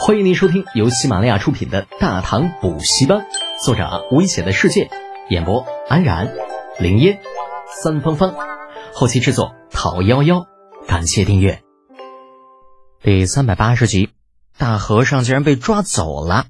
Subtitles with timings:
[0.00, 3.18] 欢迎您收听由喜马拉雅出品的《大唐补习班》，
[3.64, 4.88] 作者危险的世界，
[5.28, 6.32] 演播安然、
[6.78, 7.18] 林烟、
[7.82, 8.32] 三芳芳，
[8.94, 10.46] 后期制作陶幺幺。
[10.86, 11.62] 感谢订阅。
[13.02, 14.10] 第三百八十集，
[14.56, 16.46] 大和尚竟然被抓走了。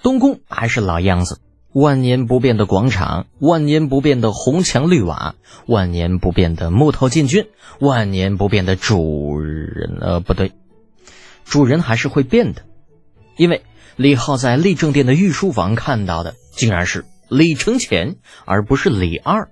[0.00, 1.40] 东宫还是老样子，
[1.72, 5.34] 万年不变的广场，万年不变的红墙绿瓦，
[5.66, 7.48] 万年不变的木头禁军，
[7.80, 9.98] 万年不变的主人。
[10.00, 10.52] 呃，不对。
[11.50, 12.64] 主人还是会变的，
[13.36, 13.64] 因为
[13.96, 18.14] 李浩在立正殿的御书房看到的竟然是李承乾，
[18.46, 19.50] 而不是李二，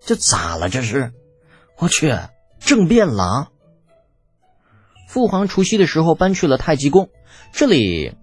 [0.00, 0.68] 这咋了？
[0.68, 1.10] 这是，
[1.78, 2.14] 我去，
[2.60, 3.48] 政变了！
[5.08, 7.08] 父皇除夕的时候搬去了太极宫，
[7.54, 8.14] 这里，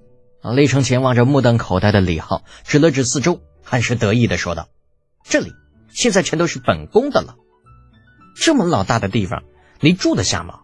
[0.44, 4.68] 啊李承乾望着目瞪口呆的李浩，指了指四周，很是得意的说道
[5.26, 5.52] ：“这里
[5.90, 7.38] 现在全都是本宫的了，
[8.36, 9.44] 这么老大的地方，
[9.80, 10.60] 你住得下吗？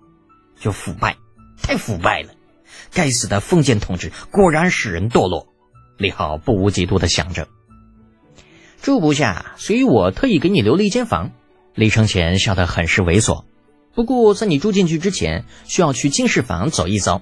[0.59, 1.17] 就腐败。”
[1.61, 2.33] 太腐败了！
[2.93, 5.47] 该死的封建统治果然使人堕落。
[5.97, 7.47] 李浩不无嫉妒的想着。
[8.81, 11.31] 住不下，所以我特意给你留了一间房。
[11.73, 13.43] 李承前笑得很是猥琐。
[13.93, 17.21] 不过在你住进去之前，需要去金氏房走一遭。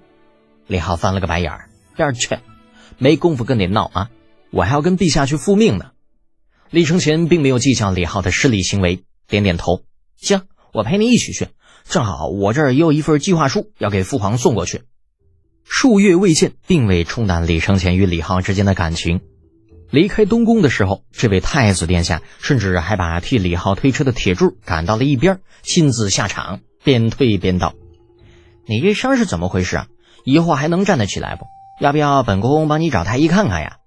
[0.68, 2.40] 李浩翻了个白眼儿，边儿去，
[2.97, 4.09] 没工夫跟你闹啊！
[4.50, 5.92] 我还要跟陛下去复命呢。
[6.70, 9.84] 李承前并没有计较李浩的失礼行为，点点头，
[10.18, 10.42] 行，
[10.73, 11.50] 我陪你一起去。
[11.88, 14.84] 正好我这儿也有一份计划书要给父皇送过去。
[15.64, 19.22] 数月未见，并未冲淡李承乾与李浩之间的感情。
[19.90, 27.75] 离开东宫的时候，这位太子殿下甚至还把替李浩推车的铁柱赶到了一边，亲自下场，边推边道
[28.66, 29.88] ：“你这伤是怎么回事啊？
[30.25, 31.45] 以后还能站得起来不？
[31.80, 33.78] 要不要本宫帮你找太医看看呀？”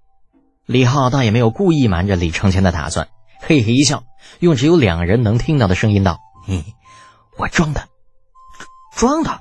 [0.65, 3.09] 李浩倒也没有故意瞒着李承乾的打算，
[3.41, 4.03] 嘿嘿一笑，
[4.39, 6.63] 用只有两人能听到的声音道：“嘿。”
[7.37, 7.87] 我装的，
[8.95, 9.39] 装的！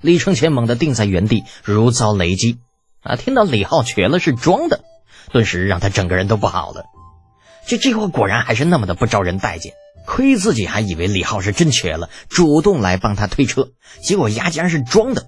[0.00, 2.58] 李承前猛地定在原地，如遭雷击。
[3.02, 4.84] 啊，听到李浩瘸了是装的，
[5.32, 6.84] 顿时让他整个人都不好了。
[7.66, 9.72] 这这货果然还是那么的不招人待见，
[10.06, 15.26] 亏自己还以为李浩是真瘸了，主动来帮他推车，结果牙竟然是装的。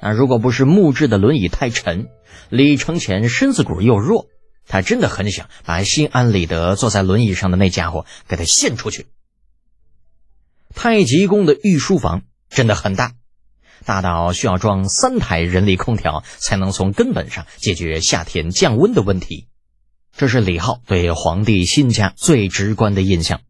[0.00, 2.08] 啊，如果不是木质的轮椅太沉，
[2.48, 4.26] 李承前身子骨又弱，
[4.66, 9.06] 他真的很想把心安理得坐在轮椅上的那家伙给他献出去。
[10.74, 13.12] 太极宫的御书房真的很大，
[13.84, 19.46] 大到需要装三台人力空调才能从根本上解决夏天降温的问题。
[20.16, 23.40] 这是李浩对皇帝新家最直观的印象。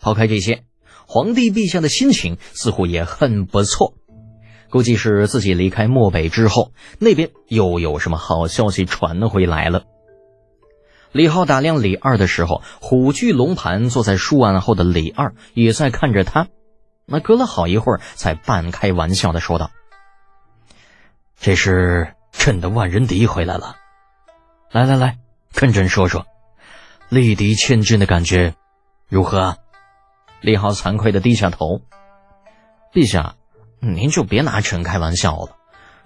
[0.00, 0.64] 抛开这些，
[1.06, 3.94] 皇帝陛下的心情似乎也很不错，
[4.70, 9.84] 估计是自己离开漠北之后，那边又有什么好消息传回来了。
[11.12, 16.48] 李浩打量李二的时候，虎踞龙盘坐在书案后的李二也在看着他。
[17.06, 19.70] 那隔了好一会儿，才半开玩笑的说道
[21.40, 23.76] ：“这是朕的万人敌回来了。
[24.70, 25.18] 来来来，
[25.54, 26.26] 跟朕说说，
[27.08, 28.54] 力敌千军的感觉
[29.08, 29.56] 如何？”
[30.42, 31.80] 李浩惭愧的低下头
[32.92, 33.36] ：“陛下，
[33.80, 35.56] 您就别拿臣开玩笑了。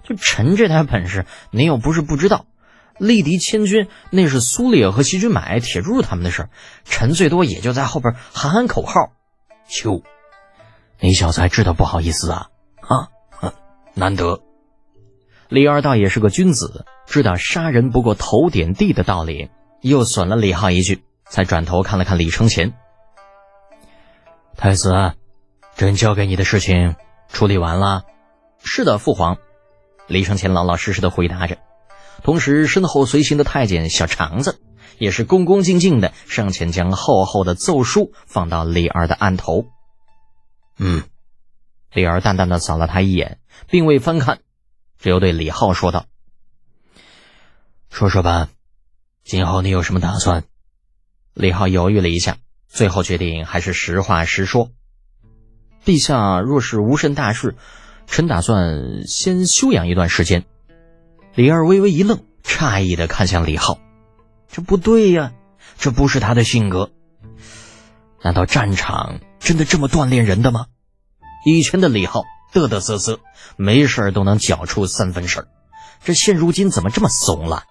[0.03, 2.45] 就臣这点本事，您又不是不知道。”
[2.97, 6.49] 力敌千军，那是苏烈和席君买、铁柱他们的事儿
[6.85, 9.11] 臣最多也就在后边喊喊口号。
[9.67, 10.03] 秋，
[10.99, 12.49] 你小子还知道不好意思啊？
[12.81, 13.09] 啊，
[13.93, 14.41] 难得。
[15.49, 19.49] 李二倒也是个君子，知道杀人不过头点地的道理，
[19.81, 22.73] 又损了李浩一句，才转头看了看李承乾。
[24.55, 25.13] 太子，
[25.75, 26.95] 朕交给你的事情
[27.27, 28.03] 处理完了。
[28.63, 29.37] 是的，父皇。
[30.07, 31.57] 李承乾老老实实的回答着。
[32.23, 34.61] 同时，身后随行的太监小肠子
[34.97, 39.65] 也是恭恭敬敬的上前，将厚厚的奏书放到李二的案头。
[40.79, 41.03] 嗯，
[41.91, 44.39] 李二淡淡的扫了他一眼，并未翻看，
[44.97, 46.05] 只有对李浩说道
[47.91, 48.47] ：“说说吧，
[49.25, 50.45] 今后你有什么打算？”
[51.35, 52.37] 李浩犹豫了一下，
[52.69, 54.71] 最后决定还是实话实说
[55.83, 57.55] ：“陛下若是无甚大事，
[58.07, 60.45] 臣打算先休养一段时间。”
[61.35, 63.79] 李二微微一愣，诧异的看向李浩
[64.51, 65.33] ：“这不对呀，
[65.79, 66.91] 这不是他的性格。
[68.21, 70.67] 难道战场真的这么锻炼人的吗？”
[71.43, 72.21] 以前的李浩
[72.53, 73.19] 嘚嘚瑟瑟，
[73.57, 75.47] 没事儿都能搅出三分事儿，
[76.03, 77.63] 这现如今怎么这么怂了？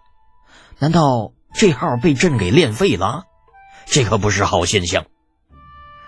[0.81, 3.27] 难道这号被朕给练废了？
[3.87, 5.07] 这可不是好现象。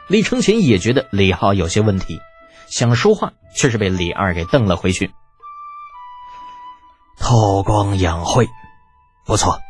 [0.08, 2.20] 李承乾也觉得李浩有些问题，
[2.68, 5.12] 想说话，却是被李二给瞪了回去。
[7.16, 8.48] 韬光养晦，
[9.24, 9.60] 不错。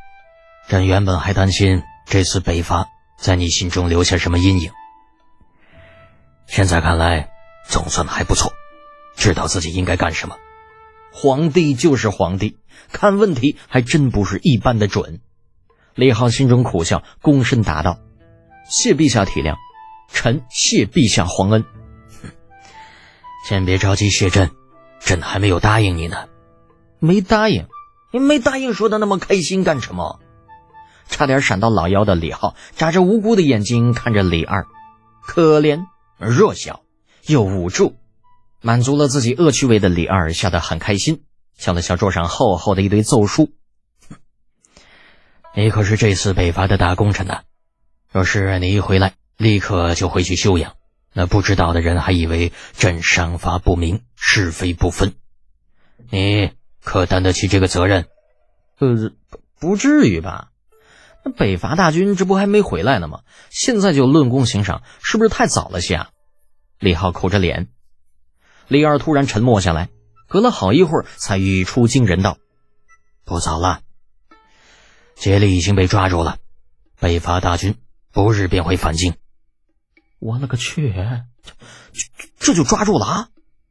[0.69, 2.88] 朕原本还担心这次北伐
[3.19, 4.73] 在你心中留下什么阴影，
[6.46, 7.31] 现在看来
[7.69, 8.52] 总算还不错，
[9.17, 10.37] 知道自己应该干什么。
[11.12, 12.58] 皇帝就是皇帝，
[12.91, 15.20] 看问题还真不是一般的准。
[15.94, 17.99] 李浩心中苦笑，躬身答道
[18.69, 19.55] ：“谢陛下体谅，
[20.12, 21.64] 臣谢陛下皇恩。”
[23.47, 24.50] 先别着急谢朕，
[24.99, 26.26] 朕还没有答应你呢。
[27.05, 27.67] 没答应？
[28.12, 30.21] 你没答应，说的那么开心干什么？
[31.06, 34.67] 差点闪到老腰的李浩，眨着无辜的眼睛看着李二，
[35.23, 35.85] 可怜
[36.17, 36.81] 弱小
[37.27, 37.97] 又无助。
[38.62, 41.25] 满足了自己恶趣味的李二笑得很开心，
[41.59, 43.53] 敲了敲桌上厚厚的一堆奏书。
[45.55, 47.43] 你可是这次北伐的大功臣呐！
[48.11, 50.73] 若是你一回来立刻就回去休养，
[51.12, 55.12] 那不知道的人还以为朕赏罚不明，是非不分。
[56.11, 56.53] 你
[56.85, 58.07] 可担得起这个责任？
[58.79, 59.11] 呃，
[59.59, 60.51] 不至于吧？
[61.25, 63.23] 那北伐大军这不还没回来呢吗？
[63.51, 66.11] 现在就论功行赏，是不是太早了些啊？
[66.79, 67.69] 李浩苦着脸。
[68.69, 69.89] 李二突然沉默下来，
[70.29, 72.37] 隔了好一会儿，才语出惊人道
[73.25, 73.81] ：“不早了，
[75.15, 76.37] 杰里已经被抓住了，
[77.01, 77.77] 北伐大军
[78.13, 79.15] 不日便会返京。”
[80.21, 80.93] 我勒个去！
[80.93, 83.29] 这这就抓住了啊？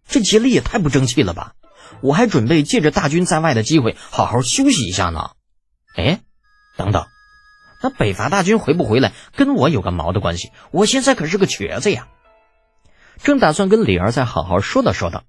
[0.07, 1.53] 这杰里也太不争气了吧！
[2.01, 5.31] 我还准备借着大军在外的机会好好休息一下呢。
[5.95, 6.21] 哎，
[6.77, 7.05] 等等，
[7.81, 10.51] 那北伐大军回不回来，跟我有个毛的关系？
[10.71, 12.07] 我现在可是个瘸子呀！
[13.21, 15.23] 正打算跟李儿再好好说道说道，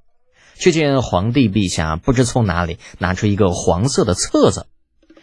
[0.57, 4.67] 却见皇帝陛下不知从哪里拿出一个黄色的册子，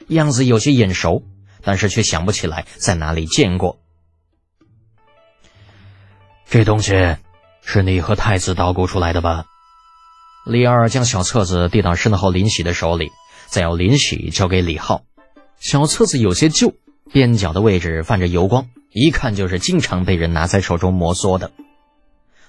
[0.07, 1.23] 样子有些眼熟，
[1.63, 3.79] 但是却想不起来在哪里见过。
[6.49, 7.17] 这东西
[7.63, 9.45] 是你和太子捣鼓出来的吧？
[10.43, 13.11] 李二将小册子递到身后林喜的手里，
[13.45, 15.03] 再由林喜交给李浩。
[15.59, 16.73] 小册子有些旧，
[17.13, 21.51] 边角的位置泛着油光，一看就是经常被人拿在手中摩挲的。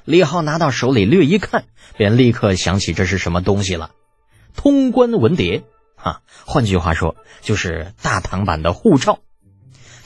[0.07, 1.65] 李浩拿到手里略一看，
[1.99, 3.91] 便立刻想起这是什么东西了。
[4.57, 5.63] 通关文牒，
[5.95, 9.19] 哈，换句话说就是大唐版的护照。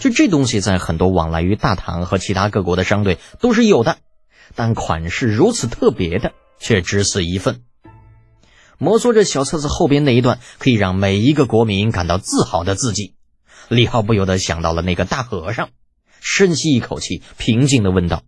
[0.00, 3.98] 就这东西，在很多往来于大唐和其他各国的商队都是有的，
[4.56, 7.62] 但款式如此特别的却只此一份。
[8.78, 13.14] 摩挲着小册子后边那一段可以让每一个国民感到自豪的字迹，
[13.68, 15.70] 李浩不由得想到了那个大和尚，
[16.20, 18.22] 深吸一口气，平静的问道：“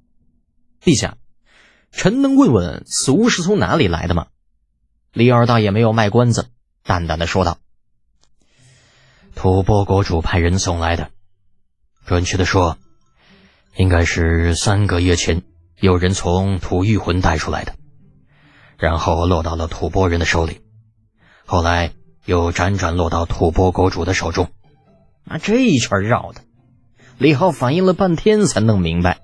[0.83, 1.17] 陛下。”
[1.91, 4.27] 臣能问问俗是从哪里来的吗？
[5.15, 6.49] 李二大爷没有卖关子，
[6.85, 7.57] 淡淡的说道
[9.35, 11.11] ：“吐蕃国主派人送来的，
[12.05, 12.77] 准确的说，
[13.75, 15.43] 应该是三个月前
[15.81, 17.75] 有人从吐谷浑带出来的，
[18.79, 20.61] 然后落到了吐蕃人的手里，
[21.45, 21.93] 后来
[22.25, 24.51] 又辗转落到吐蕃国主的手中。
[25.29, 26.43] 啊，这一圈绕的，
[27.19, 29.19] 李浩反应了半天才弄明白。”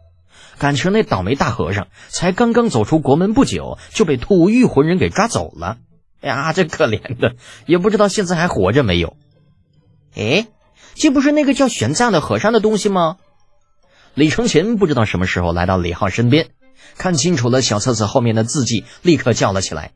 [0.56, 5.79] 感情那倒霉大和尚才刚刚走出国门不久，就被吐谷浑人给抓走了。
[6.21, 7.35] 哎呀，这可怜的，
[7.67, 9.17] 也不知道现在还活着没有。
[10.15, 10.47] 哎，
[10.95, 13.17] 这不是那个叫玄奘的和尚的东西吗？
[14.15, 16.51] 李承前不知道什么时候来到李浩身边，
[16.96, 19.92] 看清楚了小册子后面的字迹，立刻叫了起来：“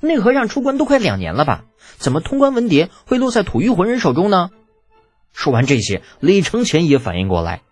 [0.00, 1.64] 那和尚出关都快两年了吧？
[1.98, 4.50] 怎么通关文牒会落在吐谷浑人手中呢？”
[5.32, 7.62] 说完这些，李承前也反应过来：“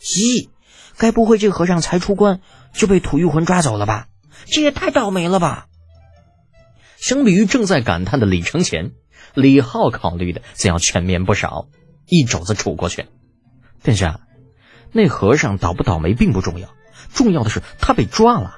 [0.00, 0.48] 咦。”
[0.98, 2.40] 该不会这和尚才出关
[2.72, 4.08] 就被吐谷浑抓走了吧？
[4.46, 5.66] 这也太倒霉了吧！
[6.96, 8.92] 相比于正在感叹的李承前，
[9.34, 11.68] 李浩考虑的则要全面不少。
[12.06, 13.08] 一肘子杵过去，
[13.82, 14.20] 殿下，
[14.92, 16.70] 那和尚倒不倒霉并不重要，
[17.12, 18.56] 重要的是他被抓了。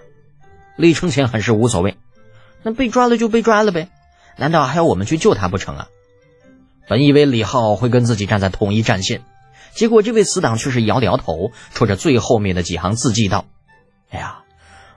[0.76, 1.96] 李承前很是无所谓，
[2.62, 3.88] 那被抓了就被抓了呗，
[4.36, 5.88] 难道还要我们去救他不成啊？
[6.88, 9.22] 本以为李浩会跟自己站在同一战线。
[9.74, 13.44] 结果，这位死党却是摇了摇头，戳着最后面的几行字迹道
[14.10, 14.40] ：“哎呀，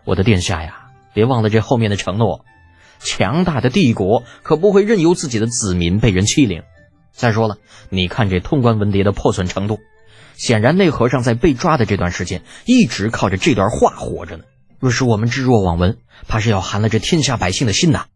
[0.06, 2.46] 我的殿下呀，别忘了这后面的承诺。
[3.00, 6.64] 强大的帝国可不会任由自己的子民被人欺凌。
[7.12, 7.58] 再说了，
[7.90, 9.80] 你看这通关文牒的破损程度，
[10.42, 14.44] 显然那和尚在被抓的这段时间，一直靠着这段话活着呢。
[14.80, 18.08] 若是我们置若罔闻，怕是要寒了这天下百姓的心呐！”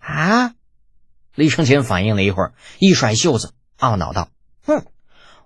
[0.00, 0.54] 啊！
[1.34, 4.30] 李承前反应了一会儿，一甩袖子，懊恼道
[4.64, 4.86] ：“哼！”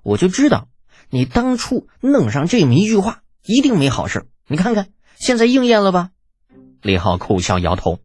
[0.04, 0.68] 我就知道，
[1.10, 4.26] 你当初弄上这么一句话，一定没好事。
[4.46, 6.10] 你看看，现在应验了吧？
[6.80, 7.98] 李浩苦笑摇头：“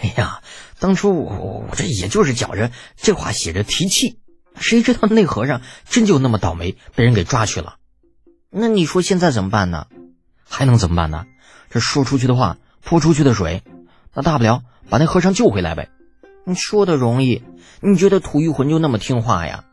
[0.00, 0.42] 哎呀，
[0.78, 4.18] 当初我我这也就是觉着这话写着提气，
[4.60, 7.76] 谁知道那和尚真就那么倒霉，被人给抓去了。
[8.50, 9.86] 那你说现在怎么办呢？
[10.44, 11.26] 还能怎么办呢？
[11.70, 13.62] 这说出去的话泼出去的水，
[14.14, 15.88] 那大不了把那和尚救回来呗。
[16.44, 17.42] 你说的容易，
[17.80, 19.64] 你觉得吐谷浑就那么听话呀？”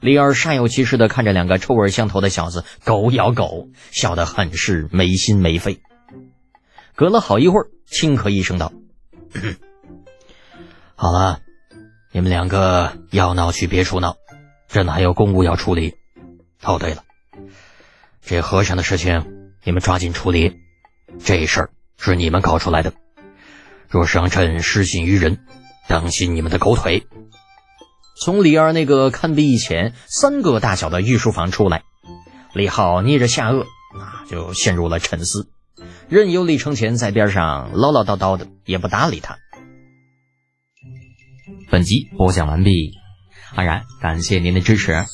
[0.00, 5.80] 李二煞有其事的看着两个臭味相投的小子狗咬狗，笑得很是没心没肺。
[6.94, 8.72] 隔了好一会儿，轻咳一声道
[10.96, 11.40] ：“好了，
[12.12, 14.16] 你们两个要闹去别处闹，
[14.68, 15.94] 朕还有公务要处理。
[16.62, 17.04] 哦，对了，
[18.20, 20.56] 这和尚的事情你们抓紧处理，
[21.24, 22.92] 这事儿是你们搞出来的，
[23.88, 25.38] 若是让朕失信于人，
[25.86, 27.06] 当心你们的狗腿。
[28.20, 31.84] 从李二那个堪比以前三个大小的御书房出来，
[32.52, 33.62] 李浩捏着下颚，
[33.96, 35.48] 啊，就陷入了沉思，
[36.08, 39.38] 任由李承前在边上唠唠叨叨的，也不搭理他。
[41.70, 42.98] 本集播讲完毕，
[43.54, 45.04] 安然感谢您的支持。